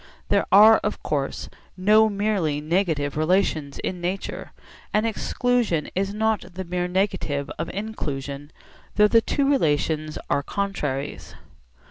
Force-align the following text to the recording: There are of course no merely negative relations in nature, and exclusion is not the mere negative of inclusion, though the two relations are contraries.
There 0.29 0.47
are 0.51 0.77
of 0.77 1.03
course 1.03 1.47
no 1.77 2.09
merely 2.09 2.59
negative 2.59 3.15
relations 3.15 3.77
in 3.77 4.01
nature, 4.01 4.51
and 4.91 5.05
exclusion 5.05 5.91
is 5.93 6.11
not 6.11 6.55
the 6.55 6.63
mere 6.63 6.87
negative 6.87 7.51
of 7.59 7.69
inclusion, 7.69 8.51
though 8.95 9.07
the 9.07 9.21
two 9.21 9.47
relations 9.47 10.17
are 10.27 10.41
contraries. 10.41 11.35